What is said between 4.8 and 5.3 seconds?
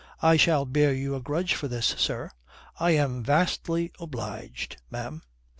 ma'am."